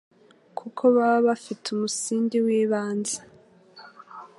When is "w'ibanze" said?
2.45-3.17